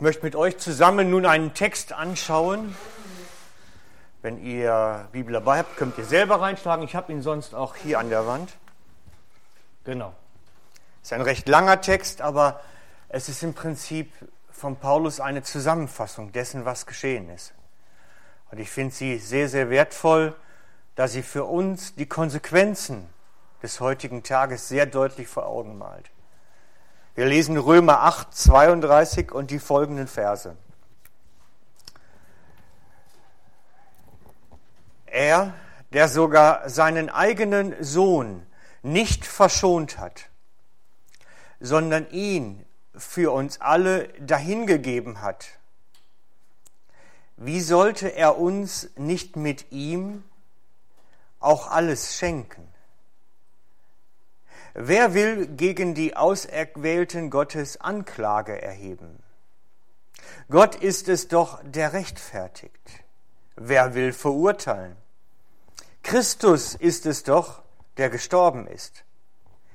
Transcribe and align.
Ich 0.00 0.02
möchte 0.02 0.24
mit 0.24 0.34
euch 0.34 0.56
zusammen 0.56 1.10
nun 1.10 1.26
einen 1.26 1.52
Text 1.52 1.92
anschauen. 1.92 2.74
Wenn 4.22 4.42
ihr 4.42 5.06
Bibel 5.12 5.34
dabei 5.34 5.58
habt, 5.58 5.76
könnt 5.76 5.98
ihr 5.98 6.06
selber 6.06 6.40
reinschlagen. 6.40 6.86
Ich 6.86 6.94
habe 6.94 7.12
ihn 7.12 7.20
sonst 7.20 7.54
auch 7.54 7.76
hier 7.76 7.98
an 7.98 8.08
der 8.08 8.26
Wand. 8.26 8.56
Genau. 9.84 10.14
Ist 11.02 11.12
ein 11.12 11.20
recht 11.20 11.46
langer 11.50 11.82
Text, 11.82 12.22
aber 12.22 12.62
es 13.10 13.28
ist 13.28 13.42
im 13.42 13.52
Prinzip 13.52 14.10
von 14.50 14.76
Paulus 14.76 15.20
eine 15.20 15.42
Zusammenfassung 15.42 16.32
dessen, 16.32 16.64
was 16.64 16.86
geschehen 16.86 17.28
ist. 17.28 17.52
Und 18.50 18.58
ich 18.58 18.70
finde 18.70 18.94
sie 18.94 19.18
sehr, 19.18 19.50
sehr 19.50 19.68
wertvoll, 19.68 20.34
da 20.94 21.08
sie 21.08 21.22
für 21.22 21.44
uns 21.44 21.94
die 21.94 22.06
Konsequenzen 22.06 23.06
des 23.62 23.80
heutigen 23.80 24.22
Tages 24.22 24.66
sehr 24.66 24.86
deutlich 24.86 25.28
vor 25.28 25.44
Augen 25.44 25.76
malt. 25.76 26.10
Wir 27.20 27.26
lesen 27.26 27.58
Römer 27.58 28.00
8, 28.00 28.34
32 28.34 29.30
und 29.30 29.50
die 29.50 29.58
folgenden 29.58 30.08
Verse. 30.08 30.56
Er, 35.04 35.52
der 35.92 36.08
sogar 36.08 36.70
seinen 36.70 37.10
eigenen 37.10 37.76
Sohn 37.84 38.46
nicht 38.82 39.26
verschont 39.26 39.98
hat, 39.98 40.30
sondern 41.60 42.08
ihn 42.08 42.64
für 42.96 43.34
uns 43.34 43.60
alle 43.60 44.08
dahingegeben 44.20 45.20
hat, 45.20 45.58
wie 47.36 47.60
sollte 47.60 48.08
er 48.08 48.38
uns 48.38 48.88
nicht 48.96 49.36
mit 49.36 49.70
ihm 49.72 50.24
auch 51.38 51.70
alles 51.70 52.16
schenken? 52.16 52.66
Wer 54.74 55.14
will 55.14 55.46
gegen 55.46 55.94
die 55.94 56.16
Auserwählten 56.16 57.30
Gottes 57.30 57.80
Anklage 57.80 58.60
erheben? 58.60 59.22
Gott 60.48 60.76
ist 60.76 61.08
es 61.08 61.28
doch, 61.28 61.60
der 61.64 61.92
rechtfertigt. 61.92 63.04
Wer 63.56 63.94
will 63.94 64.12
verurteilen? 64.12 64.96
Christus 66.02 66.74
ist 66.74 67.06
es 67.06 67.24
doch, 67.24 67.62
der 67.96 68.10
gestorben 68.10 68.66
ist. 68.66 69.04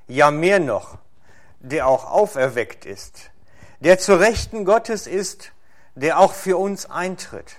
Ja 0.08 0.30
mehr 0.30 0.60
noch, 0.60 0.98
der 1.60 1.86
auch 1.86 2.10
auferweckt 2.10 2.84
ist, 2.84 3.30
der 3.80 3.98
zur 3.98 4.20
Rechten 4.20 4.64
Gottes 4.64 5.06
ist, 5.06 5.52
der 5.94 6.18
auch 6.18 6.32
für 6.32 6.56
uns 6.56 6.88
eintritt. 6.88 7.56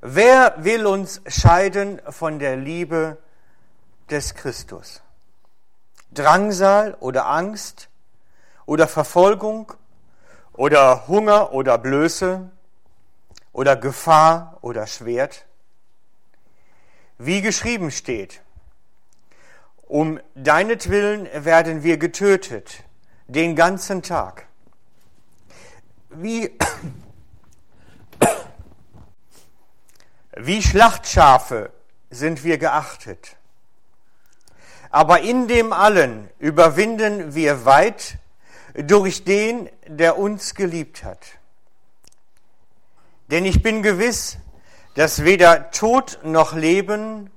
Wer 0.00 0.54
will 0.58 0.86
uns 0.86 1.20
scheiden 1.26 2.00
von 2.10 2.38
der 2.38 2.56
Liebe 2.56 3.18
des 4.10 4.34
Christus? 4.34 5.02
Drangsal 6.12 6.96
oder 7.00 7.26
Angst 7.26 7.88
oder 8.64 8.88
Verfolgung 8.88 9.72
oder 10.52 11.08
Hunger 11.08 11.52
oder 11.52 11.78
Blöße 11.78 12.50
oder 13.52 13.76
Gefahr 13.76 14.58
oder 14.60 14.86
Schwert. 14.86 15.46
Wie 17.18 17.40
geschrieben 17.40 17.90
steht, 17.90 18.42
um 19.86 20.20
deinetwillen 20.34 21.28
werden 21.44 21.82
wir 21.82 21.96
getötet 21.96 22.84
den 23.28 23.56
ganzen 23.56 24.02
Tag. 24.02 24.46
Wie, 26.10 26.56
wie 30.36 30.62
Schlachtschafe 30.62 31.72
sind 32.10 32.44
wir 32.44 32.58
geachtet. 32.58 33.35
Aber 34.90 35.20
in 35.20 35.48
dem 35.48 35.72
allen 35.72 36.30
überwinden 36.38 37.34
wir 37.34 37.64
weit 37.64 38.18
durch 38.74 39.24
den, 39.24 39.68
der 39.86 40.18
uns 40.18 40.54
geliebt 40.54 41.04
hat. 41.04 41.20
Denn 43.30 43.44
ich 43.44 43.62
bin 43.62 43.82
gewiss, 43.82 44.38
dass 44.94 45.24
weder 45.24 45.70
Tod 45.70 46.20
noch 46.22 46.54
Leben, 46.54 47.30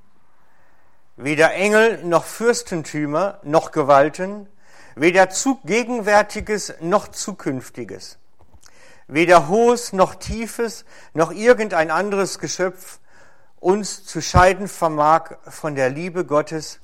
weder 1.18 1.53
Engel 1.53 2.03
noch 2.03 2.25
Fürstentümer 2.25 3.40
noch 3.44 3.72
Gewalten, 3.72 4.47
weder 4.95 5.29
zu 5.29 5.59
Gegenwärtiges 5.66 6.74
noch 6.79 7.07
Zukünftiges, 7.07 8.18
weder 9.07 9.47
Hohes 9.47 9.94
noch 9.94 10.16
Tiefes 10.16 10.85
noch 11.13 11.31
irgendein 11.31 11.91
anderes 11.91 12.40
Geschöpf 12.40 13.00
uns 13.59 14.06
zu 14.06 14.22
scheiden 14.22 14.68
vermag 14.68 15.31
von 15.47 15.75
der 15.75 15.90
Liebe 15.90 16.25
Gottes, 16.25 16.79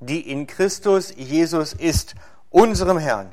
die 0.00 0.30
in 0.30 0.46
Christus 0.46 1.14
Jesus 1.16 1.72
ist, 1.72 2.14
unserem 2.50 2.98
Herrn. 2.98 3.32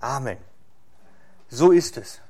Amen. 0.00 0.38
So 1.48 1.72
ist 1.72 1.96
es. 1.96 2.20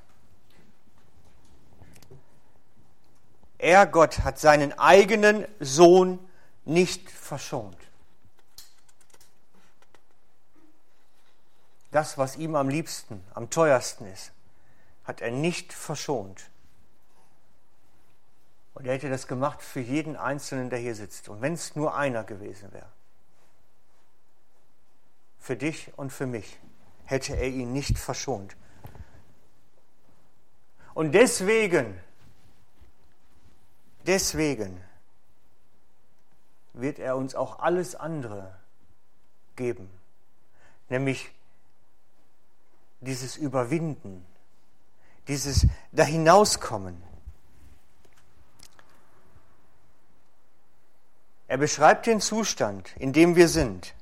Er, 3.58 3.86
Gott, 3.86 4.20
hat 4.20 4.38
seinen 4.38 4.78
eigenen 4.78 5.46
Sohn 5.58 6.18
nicht 6.64 7.10
verschont. 7.10 7.76
Das, 11.90 12.18
was 12.18 12.36
ihm 12.36 12.54
am 12.54 12.68
liebsten, 12.68 13.24
am 13.32 13.48
teuersten 13.48 14.06
ist, 14.12 14.32
hat 15.04 15.22
er 15.22 15.30
nicht 15.30 15.72
verschont. 15.72 16.50
Und 18.76 18.84
er 18.84 18.92
hätte 18.92 19.09
das 19.09 19.26
gemacht 19.26 19.62
für 19.62 19.81
jeden 19.81 20.16
Einzelnen, 20.16 20.69
der 20.69 20.78
hier 20.78 20.94
sitzt. 20.94 21.31
Und 21.31 21.41
wenn 21.41 21.54
es 21.54 21.76
nur 21.76 21.97
einer 21.97 22.25
gewesen 22.25 22.75
wäre, 22.75 22.92
für 25.38 25.56
dich 25.56 25.97
und 25.97 26.12
für 26.12 26.26
mich, 26.26 26.59
hätte 27.06 27.34
er 27.34 27.48
ihn 27.48 27.72
nicht 27.72 27.98
verschont. 27.98 28.54
Und 30.92 31.12
deswegen, 31.12 31.98
deswegen 34.06 34.78
wird 36.75 36.98
er 36.98 37.16
uns 37.16 37.34
auch 37.34 37.60
alles 37.60 37.94
andere 37.94 38.59
geben, 39.56 39.88
nämlich 40.91 41.32
dieses 43.00 43.38
Überwinden, 43.38 44.26
dieses 45.28 45.66
Dahinauskommen. 45.92 47.16
Er 51.56 51.60
beschreibt 51.60 52.04
den 52.04 52.20
Zustand, 52.20 52.94
in 52.98 53.14
dem 53.14 53.34
wir 53.34 53.48
sind. 53.48 53.94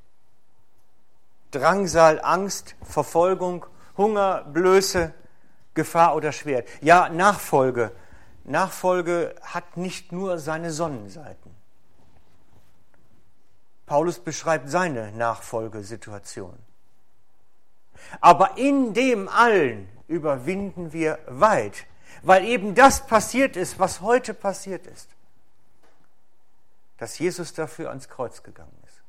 Drangsal, 1.52 2.20
Angst, 2.20 2.74
Verfolgung, 2.82 3.64
Hunger, 3.96 4.42
Blöße, 4.42 5.14
Gefahr 5.72 6.16
oder 6.16 6.32
Schwert. 6.32 6.66
Ja, 6.80 7.08
Nachfolge. 7.08 7.92
Nachfolge 8.42 9.36
hat 9.40 9.76
nicht 9.76 10.10
nur 10.10 10.40
seine 10.40 10.72
Sonnenseiten. 10.72 11.54
Paulus 13.86 14.18
beschreibt 14.18 14.68
seine 14.68 15.12
Nachfolgesituation. 15.12 16.58
Aber 18.20 18.58
in 18.58 18.94
dem 18.94 19.28
allen 19.28 19.88
überwinden 20.08 20.92
wir 20.92 21.20
weit, 21.28 21.86
weil 22.24 22.46
eben 22.46 22.74
das 22.74 23.06
passiert 23.06 23.54
ist, 23.54 23.78
was 23.78 24.00
heute 24.00 24.34
passiert 24.34 24.88
ist 24.88 25.13
dass 26.98 27.18
Jesus 27.18 27.52
dafür 27.52 27.88
ans 27.88 28.08
Kreuz 28.08 28.42
gegangen 28.42 28.76
ist. 28.86 29.02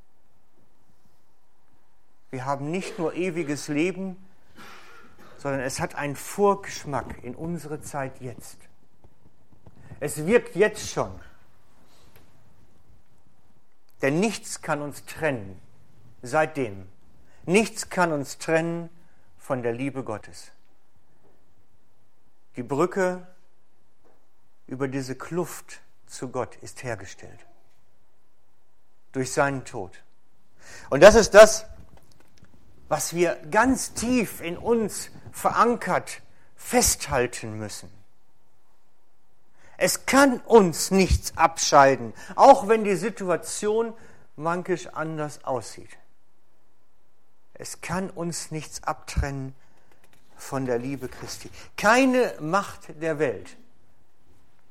Wir 2.32 2.46
haben 2.46 2.72
nicht 2.72 3.00
nur 3.00 3.14
ewiges 3.14 3.68
Leben, 3.68 4.18
sondern 5.38 5.62
es 5.62 5.80
hat 5.80 5.96
einen 5.96 6.16
Vorgeschmack 6.16 7.24
in 7.24 7.36
unsere 7.36 7.80
Zeit 7.80 8.20
jetzt. 8.20 8.58
Es 10.00 10.26
wirkt 10.26 10.56
jetzt 10.56 10.90
schon. 10.90 11.20
Denn 14.02 14.20
nichts 14.20 14.62
kann 14.62 14.82
uns 14.82 15.06
trennen 15.06 15.62
seitdem. 16.22 16.88
Nichts 17.46 17.90
kann 17.90 18.12
uns 18.12 18.40
trennen 18.40 18.90
von 19.38 19.62
der 19.62 19.72
Liebe 19.72 20.04
Gottes. 20.04 20.52
Die 22.56 22.64
Brücke 22.64 23.28
über 24.68 24.88
diese 24.88 25.16
Kluft 25.16 25.82
zu 26.08 26.30
Gott 26.30 26.56
ist 26.58 26.84
hergestellt 26.84 27.46
durch 29.16 29.32
seinen 29.32 29.64
Tod. 29.66 29.92
Und 30.90 31.02
das 31.02 31.16
ist 31.16 31.34
das, 31.34 31.66
was 32.88 33.16
wir 33.16 33.36
ganz 33.50 33.94
tief 33.94 34.42
in 34.42 34.58
uns 34.58 35.10
verankert 35.32 36.22
festhalten 36.56 37.58
müssen. 37.58 37.90
Es 39.78 40.06
kann 40.06 40.40
uns 40.40 40.92
nichts 40.92 41.38
abscheiden, 41.38 42.14
auch 42.36 42.68
wenn 42.68 42.84
die 42.84 42.96
Situation 42.96 43.94
mankisch 44.36 44.88
anders 44.88 45.44
aussieht. 45.44 45.98
Es 47.54 47.82
kann 47.82 48.10
uns 48.10 48.52
nichts 48.52 48.84
abtrennen 48.84 49.54
von 50.36 50.66
der 50.66 50.78
Liebe 50.78 51.08
Christi. 51.08 51.50
Keine 51.78 52.34
Macht 52.40 53.02
der 53.02 53.20
Welt 53.20 53.56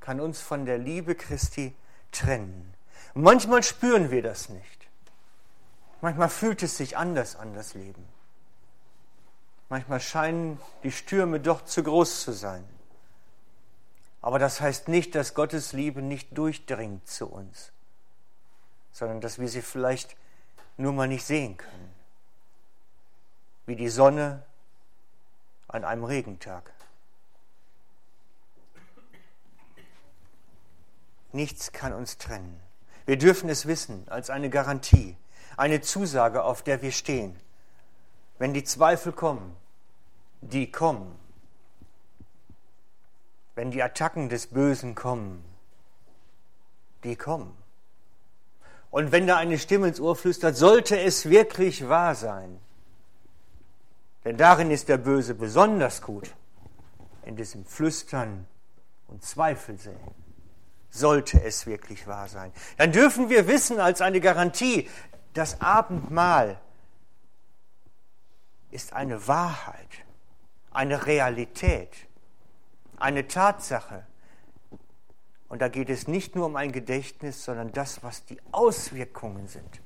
kann 0.00 0.20
uns 0.20 0.40
von 0.40 0.66
der 0.66 0.76
Liebe 0.76 1.14
Christi 1.14 1.74
trennen. 2.12 2.73
Manchmal 3.14 3.62
spüren 3.62 4.10
wir 4.10 4.22
das 4.22 4.48
nicht. 4.48 4.88
Manchmal 6.00 6.28
fühlt 6.28 6.62
es 6.62 6.76
sich 6.76 6.96
anders 6.96 7.36
an, 7.36 7.54
das 7.54 7.74
Leben. 7.74 8.04
Manchmal 9.68 10.00
scheinen 10.00 10.60
die 10.82 10.92
Stürme 10.92 11.40
doch 11.40 11.64
zu 11.64 11.82
groß 11.82 12.22
zu 12.22 12.32
sein. 12.32 12.64
Aber 14.20 14.38
das 14.38 14.60
heißt 14.60 14.88
nicht, 14.88 15.14
dass 15.14 15.34
Gottes 15.34 15.72
Liebe 15.72 16.02
nicht 16.02 16.36
durchdringt 16.36 17.08
zu 17.08 17.26
uns, 17.26 17.72
sondern 18.92 19.20
dass 19.20 19.38
wir 19.38 19.48
sie 19.48 19.62
vielleicht 19.62 20.16
nur 20.76 20.92
mal 20.92 21.08
nicht 21.08 21.24
sehen 21.24 21.56
können. 21.56 21.94
Wie 23.66 23.76
die 23.76 23.88
Sonne 23.88 24.42
an 25.68 25.84
einem 25.84 26.04
Regentag. 26.04 26.72
Nichts 31.32 31.72
kann 31.72 31.92
uns 31.92 32.18
trennen. 32.18 32.60
Wir 33.06 33.18
dürfen 33.18 33.48
es 33.48 33.66
wissen 33.66 34.04
als 34.08 34.30
eine 34.30 34.48
Garantie, 34.48 35.16
eine 35.56 35.80
Zusage, 35.80 36.42
auf 36.42 36.62
der 36.62 36.82
wir 36.82 36.92
stehen. 36.92 37.36
Wenn 38.38 38.54
die 38.54 38.64
Zweifel 38.64 39.12
kommen, 39.12 39.56
die 40.40 40.70
kommen. 40.70 41.14
Wenn 43.54 43.70
die 43.70 43.82
Attacken 43.82 44.28
des 44.28 44.48
Bösen 44.48 44.94
kommen, 44.94 45.44
die 47.04 47.16
kommen. 47.16 47.56
Und 48.90 49.12
wenn 49.12 49.26
da 49.26 49.36
eine 49.36 49.58
Stimme 49.58 49.88
ins 49.88 50.00
Ohr 50.00 50.16
flüstert, 50.16 50.56
sollte 50.56 50.98
es 50.98 51.28
wirklich 51.28 51.88
wahr 51.88 52.14
sein. 52.14 52.58
Denn 54.24 54.36
darin 54.36 54.70
ist 54.70 54.88
der 54.88 54.96
Böse 54.96 55.34
besonders 55.34 56.00
gut, 56.00 56.34
in 57.24 57.36
diesem 57.36 57.64
Flüstern 57.66 58.46
und 59.08 59.22
Zweifel 59.22 59.78
sehen 59.78 60.23
sollte 60.94 61.42
es 61.42 61.66
wirklich 61.66 62.06
wahr 62.06 62.28
sein. 62.28 62.52
Dann 62.76 62.92
dürfen 62.92 63.28
wir 63.28 63.48
wissen 63.48 63.80
als 63.80 64.00
eine 64.00 64.20
Garantie, 64.20 64.88
das 65.32 65.60
Abendmahl 65.60 66.60
ist 68.70 68.92
eine 68.92 69.26
Wahrheit, 69.26 69.88
eine 70.70 71.06
Realität, 71.06 71.90
eine 72.96 73.26
Tatsache. 73.26 74.06
Und 75.48 75.60
da 75.60 75.68
geht 75.68 75.90
es 75.90 76.06
nicht 76.06 76.36
nur 76.36 76.46
um 76.46 76.56
ein 76.56 76.72
Gedächtnis, 76.72 77.44
sondern 77.44 77.72
das, 77.72 78.02
was 78.02 78.24
die 78.24 78.40
Auswirkungen 78.52 79.48
sind. 79.48 79.80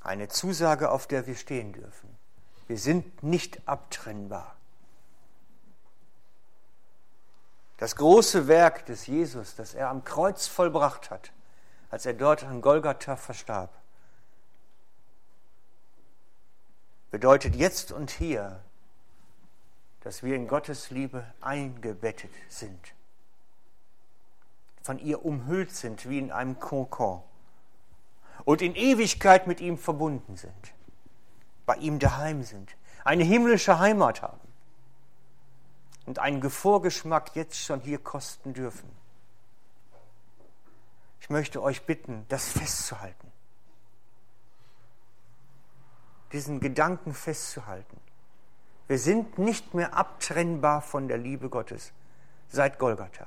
Eine 0.00 0.28
Zusage, 0.28 0.90
auf 0.90 1.06
der 1.08 1.26
wir 1.26 1.34
stehen 1.34 1.72
dürfen. 1.72 2.16
Wir 2.68 2.78
sind 2.78 3.22
nicht 3.22 3.66
abtrennbar. 3.68 4.57
Das 7.78 7.94
große 7.94 8.48
Werk 8.48 8.86
des 8.86 9.06
Jesus, 9.06 9.54
das 9.54 9.72
er 9.72 9.88
am 9.88 10.04
Kreuz 10.04 10.48
vollbracht 10.48 11.10
hat, 11.10 11.32
als 11.90 12.06
er 12.06 12.12
dort 12.12 12.42
an 12.42 12.60
Golgatha 12.60 13.16
verstarb, 13.16 13.70
bedeutet 17.12 17.54
jetzt 17.54 17.92
und 17.92 18.10
hier, 18.10 18.60
dass 20.00 20.24
wir 20.24 20.34
in 20.34 20.48
Gottes 20.48 20.90
Liebe 20.90 21.24
eingebettet 21.40 22.32
sind, 22.48 22.94
von 24.82 24.98
ihr 24.98 25.24
umhüllt 25.24 25.70
sind 25.70 26.08
wie 26.08 26.18
in 26.18 26.32
einem 26.32 26.58
Kokon 26.58 27.22
und 28.44 28.60
in 28.60 28.74
Ewigkeit 28.74 29.46
mit 29.46 29.60
ihm 29.60 29.78
verbunden 29.78 30.36
sind, 30.36 30.74
bei 31.64 31.76
ihm 31.76 32.00
daheim 32.00 32.42
sind, 32.42 32.74
eine 33.04 33.22
himmlische 33.22 33.78
Heimat 33.78 34.20
haben 34.20 34.47
und 36.08 36.18
einen 36.20 36.48
Vorgeschmack 36.48 37.36
jetzt 37.36 37.58
schon 37.58 37.80
hier 37.80 37.98
kosten 37.98 38.54
dürfen. 38.54 38.88
Ich 41.20 41.28
möchte 41.28 41.62
euch 41.62 41.84
bitten, 41.84 42.24
das 42.30 42.48
festzuhalten. 42.48 43.30
Diesen 46.32 46.60
Gedanken 46.60 47.12
festzuhalten. 47.12 48.00
Wir 48.86 48.98
sind 48.98 49.36
nicht 49.36 49.74
mehr 49.74 49.92
abtrennbar 49.92 50.80
von 50.80 51.08
der 51.08 51.18
Liebe 51.18 51.50
Gottes 51.50 51.92
seit 52.48 52.78
Golgatha 52.78 53.26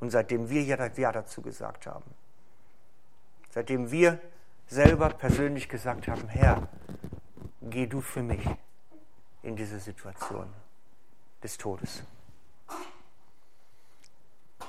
und 0.00 0.08
seitdem 0.08 0.48
wir 0.48 0.62
ja 0.62 1.12
dazu 1.12 1.42
gesagt 1.42 1.86
haben. 1.86 2.14
Seitdem 3.50 3.90
wir 3.90 4.18
selber 4.68 5.10
persönlich 5.10 5.68
gesagt 5.68 6.08
haben, 6.08 6.28
Herr, 6.28 6.66
geh 7.60 7.86
du 7.86 8.00
für 8.00 8.22
mich 8.22 8.48
in 9.42 9.54
diese 9.54 9.78
Situation 9.78 10.50
des 11.42 11.58
Todes. 11.58 12.02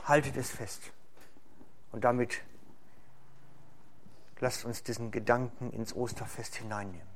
Haltet 0.05 0.37
es 0.37 0.51
fest. 0.51 0.91
Und 1.91 2.03
damit 2.03 2.41
lasst 4.39 4.65
uns 4.65 4.83
diesen 4.83 5.11
Gedanken 5.11 5.71
ins 5.71 5.95
Osterfest 5.95 6.55
hineinnehmen. 6.55 7.07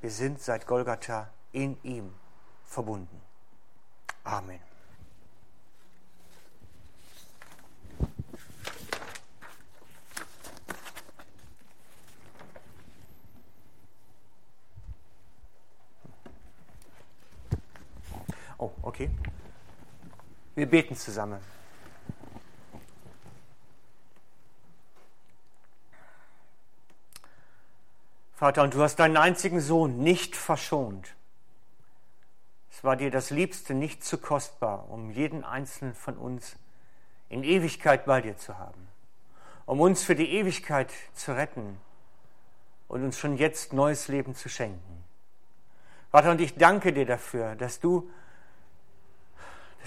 Wir 0.00 0.10
sind 0.10 0.40
seit 0.40 0.66
Golgatha 0.66 1.30
in 1.52 1.82
ihm 1.82 2.14
verbunden. 2.64 3.20
Amen. 4.24 4.60
Okay. 18.98 19.10
Wir 20.56 20.66
beten 20.66 20.96
zusammen. 20.96 21.38
Vater, 28.34 28.62
und 28.62 28.74
du 28.74 28.82
hast 28.82 28.96
deinen 28.96 29.16
einzigen 29.16 29.60
Sohn 29.60 29.98
nicht 29.98 30.36
verschont. 30.36 31.14
Es 32.70 32.84
war 32.84 32.96
dir 32.96 33.10
das 33.10 33.30
Liebste 33.30 33.74
nicht 33.74 34.04
zu 34.04 34.18
kostbar, 34.18 34.88
um 34.90 35.10
jeden 35.10 35.44
einzelnen 35.44 35.94
von 35.94 36.16
uns 36.16 36.56
in 37.28 37.42
Ewigkeit 37.42 38.04
bei 38.04 38.20
dir 38.20 38.36
zu 38.36 38.58
haben, 38.58 38.88
um 39.66 39.80
uns 39.80 40.02
für 40.02 40.14
die 40.14 40.30
Ewigkeit 40.30 40.92
zu 41.14 41.32
retten 41.32 41.78
und 42.86 43.04
uns 43.04 43.18
schon 43.18 43.36
jetzt 43.36 43.72
neues 43.72 44.08
Leben 44.08 44.34
zu 44.34 44.48
schenken. 44.48 45.04
Vater, 46.10 46.30
und 46.30 46.40
ich 46.40 46.54
danke 46.54 46.92
dir 46.92 47.06
dafür, 47.06 47.56
dass 47.56 47.80
du 47.80 48.08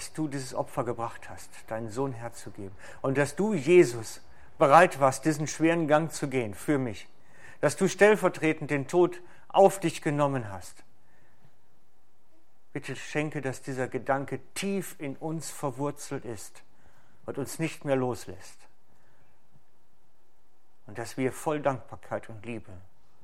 dass 0.02 0.12
du 0.14 0.26
dieses 0.26 0.52
Opfer 0.52 0.82
gebracht 0.82 1.30
hast, 1.30 1.48
deinen 1.68 1.88
Sohn 1.88 2.12
herzugeben. 2.12 2.74
Und 3.02 3.16
dass 3.16 3.36
du, 3.36 3.54
Jesus, 3.54 4.20
bereit 4.58 4.98
warst, 4.98 5.24
diesen 5.24 5.46
schweren 5.46 5.86
Gang 5.86 6.10
zu 6.10 6.28
gehen 6.28 6.54
für 6.54 6.76
mich. 6.76 7.08
Dass 7.60 7.76
du 7.76 7.88
stellvertretend 7.88 8.72
den 8.72 8.88
Tod 8.88 9.20
auf 9.46 9.78
dich 9.78 10.02
genommen 10.02 10.50
hast. 10.50 10.82
Bitte 12.72 12.96
schenke, 12.96 13.40
dass 13.40 13.62
dieser 13.62 13.86
Gedanke 13.86 14.40
tief 14.54 14.96
in 14.98 15.14
uns 15.16 15.52
verwurzelt 15.52 16.24
ist 16.24 16.64
und 17.24 17.38
uns 17.38 17.60
nicht 17.60 17.84
mehr 17.84 17.96
loslässt. 17.96 18.58
Und 20.88 20.98
dass 20.98 21.16
wir 21.16 21.30
voll 21.30 21.60
Dankbarkeit 21.60 22.28
und 22.28 22.44
Liebe 22.44 22.72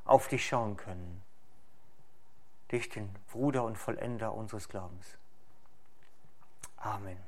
auf 0.05 0.29
dich 0.29 0.47
schauen 0.47 0.77
können. 0.77 1.23
Dich, 2.71 2.89
den 2.89 3.13
Bruder 3.33 3.65
und 3.65 3.77
Vollender 3.77 4.33
unseres 4.33 4.69
Glaubens. 4.69 5.19
Amen. 6.85 7.28